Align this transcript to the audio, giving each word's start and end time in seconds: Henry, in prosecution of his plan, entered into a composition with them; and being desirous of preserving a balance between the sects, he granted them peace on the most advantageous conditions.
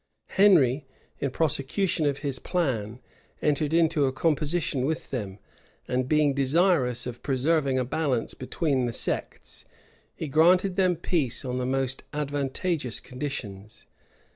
Henry, 0.29 0.87
in 1.19 1.29
prosecution 1.29 2.07
of 2.07 2.17
his 2.25 2.39
plan, 2.39 2.99
entered 3.39 3.71
into 3.71 4.07
a 4.07 4.11
composition 4.11 4.83
with 4.87 5.11
them; 5.11 5.37
and 5.87 6.09
being 6.09 6.33
desirous 6.33 7.05
of 7.05 7.21
preserving 7.21 7.77
a 7.77 7.85
balance 7.85 8.33
between 8.33 8.87
the 8.87 8.93
sects, 8.93 9.63
he 10.15 10.27
granted 10.27 10.75
them 10.75 10.95
peace 10.95 11.45
on 11.45 11.59
the 11.59 11.67
most 11.67 12.01
advantageous 12.15 12.99
conditions. 12.99 13.85